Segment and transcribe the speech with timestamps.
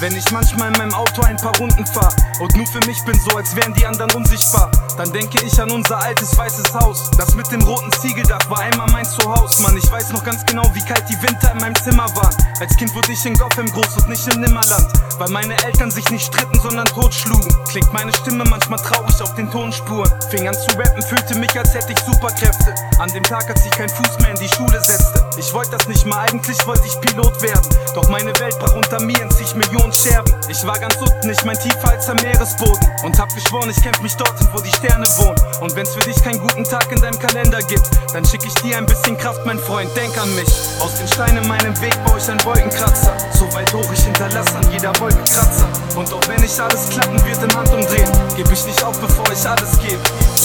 [0.00, 3.18] Wenn ich manchmal in meinem Auto ein paar Runden fahr und nur für mich bin,
[3.18, 7.10] so als wären die anderen unsichtbar, dann denke ich an unser altes weißes Haus.
[7.18, 9.76] Das mit dem roten Ziegeldach war einmal mein Zuhause, Mann.
[9.76, 12.34] Ich weiß noch ganz genau, wie kalt die Winter in meinem Zimmer waren.
[12.60, 14.86] Als Kind wurde ich in Gotham groß und nicht in Nimmerland,
[15.18, 17.52] weil meine Eltern sich nicht stritten, sondern totschlugen.
[17.68, 20.12] Klingt meine Stimme manchmal traurig auf den Tonspuren.
[20.30, 22.72] Fing an zu rappen, fühlte mich, als hätte ich Superkräfte.
[23.00, 25.28] An dem Tag, als ich keinen Fuß mehr in die Schule setzte.
[25.38, 27.68] Ich wollte das nicht mal, eigentlich wollte ich Pilot werden.
[27.94, 30.34] Doch meine Welt brach unter mir in zig Millionen Scherben.
[30.48, 32.88] Ich war ganz unten, ich mein tiefer als der Meeresboden.
[33.04, 35.38] Und hab geschworen, ich kämpf mich dorthin, wo die Sterne wohnen.
[35.60, 38.78] Und wenn's für dich keinen guten Tag in deinem Kalender gibt, dann schick ich dir
[38.78, 40.48] ein bisschen Kraft, mein Freund, denk an mich.
[40.80, 43.16] Aus den Steinen meinem Weg baue ich einen Wolkenkratzer.
[43.32, 45.68] So weit hoch, ich hinterlasse an jeder Wolkenkratzer.
[45.94, 49.48] Und auch wenn nicht alles klappen wird im Handumdrehen, geb ich nicht auf, bevor ich
[49.48, 50.02] alles gebe.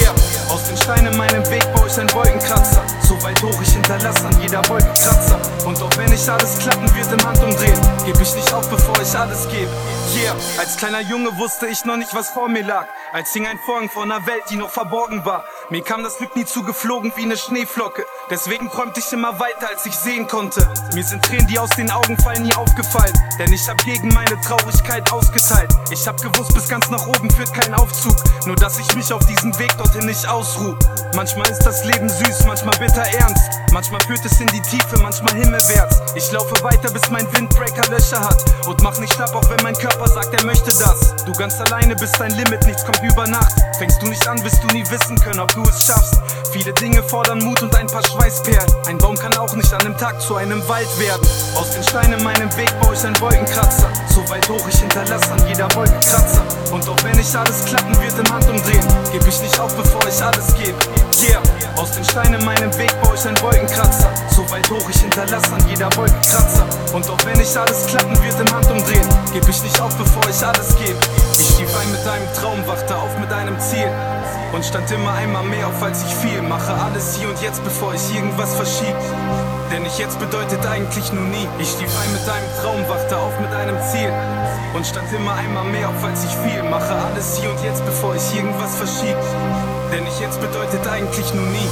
[0.00, 0.12] Yeah,
[0.48, 2.82] aus den Steinen meinem Weg baue ich einen Wolkenkratzer.
[3.26, 5.40] So weit hoch, ich hinterlasse an jeder Wolkenkratzer.
[5.66, 9.18] Und auch wenn nicht alles klappen wird im Handumdrehen, geb ich nicht auf, bevor ich
[9.18, 9.68] alles gebe.
[10.16, 12.86] Yeah, als kleiner Junge wusste ich noch nicht, was vor mir lag.
[13.12, 15.44] Als hing ein Vorhang vor einer Welt, die noch verborgen war.
[15.68, 18.06] Mir kam das Glück nie zugeflogen wie eine Schneeflocke.
[18.30, 20.64] Deswegen träumte ich immer weiter, als ich sehen konnte.
[20.94, 23.12] Mir sind Tränen, die aus den Augen fallen, nie aufgefallen.
[23.36, 25.72] Denn ich hab gegen meine Traurigkeit ausgeteilt.
[25.90, 28.14] Ich hab gewusst, bis ganz nach oben führt kein Aufzug.
[28.46, 30.76] Nur dass ich mich auf diesem Weg dorthin nicht ausruh.
[31.16, 33.50] Manchmal ist das Leben süß, manchmal bitter ernst.
[33.72, 36.14] Manchmal führt es in die Tiefe, manchmal himmelwärts.
[36.14, 38.68] Ich laufe weiter, bis mein Windbreaker Löcher hat.
[38.68, 41.16] Und mach nicht schlapp, auch wenn mein Körper sagt, er möchte das.
[41.24, 43.52] Du ganz alleine bist dein Limit, nichts kommt über Nacht.
[43.78, 46.20] Fängst du nicht an, wirst du nie wissen können, ob du es schaffst.
[46.52, 48.70] Viele Dinge fordern Mut und ein paar Schweißperlen.
[48.86, 51.26] Ein Baum kann auch nicht an einem Tag zu einem Wald werden.
[51.54, 53.88] Aus den Steinen meinem Weg baue ich einen Wolkenkratzer.
[54.08, 56.42] So weit hoch, ich hinterlasse an jeder Wolkenkratzer.
[56.72, 60.22] Und auch wenn nicht alles klappen wird im Handumdrehen, geb ich nicht auf, bevor ich
[60.22, 60.76] alles gebe.
[61.24, 61.40] Yeah,
[61.76, 64.10] aus den Steinen meinem Weg baue ich einen Wolkenkratzer.
[64.30, 66.66] So weit hoch, ich hinterlasse an jeder Wolkenkratzer.
[66.92, 70.44] Und auch wenn nicht alles klappen wird im Handumdrehen, geb ich nicht auf, bevor ich
[70.44, 70.98] alles gebe.
[71.38, 73.90] Ich stief ein mit einem Traum, wachte auf mit einem Ziel.
[74.56, 76.40] Und stand immer einmal mehr auf, als ich fiel.
[76.40, 78.96] Mache alles hier und jetzt, bevor ich irgendwas verschieb.
[79.70, 81.46] Denn ich jetzt bedeutet eigentlich nur nie.
[81.58, 84.10] Ich stief ein mit einem Traum, wachte auf mit einem Ziel.
[84.74, 86.62] Und stand immer einmal mehr auf, als ich fiel.
[86.70, 89.18] Mache alles hier und jetzt, bevor ich irgendwas verschieb.
[89.92, 91.68] Denn ich jetzt bedeutet eigentlich nur nie.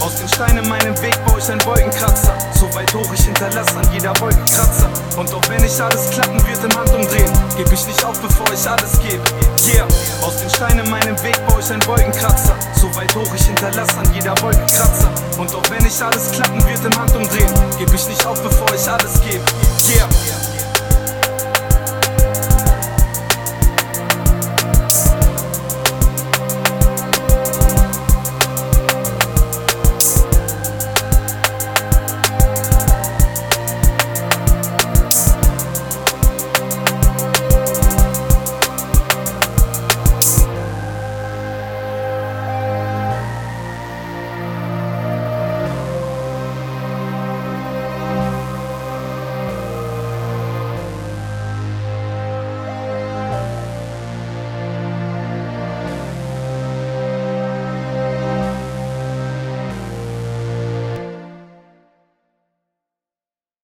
[0.00, 2.36] Aus den Steinen meinem Weg baue ich einen Wolkenkratzer.
[2.54, 4.88] So weit hoch, ich hinterlasse an jeder Wolkenkratzer.
[5.16, 8.68] Und auch wenn nicht alles klappen wird im Handumdrehen, geb ich nicht auf, bevor ich
[8.68, 9.22] alles gebe.
[9.66, 9.86] Yeah,
[10.22, 12.56] aus den Steinen meinem Weg baue ich einen Wolkenkratzer.
[12.74, 15.10] So weit hoch, ich hinterlasse an jeder Wolkenkratzer.
[15.38, 18.88] Und auch wenn nicht alles klappen wird im Handumdrehen, geb ich nicht auf, bevor ich
[18.88, 19.44] alles gebe.
[19.88, 20.45] Yeah.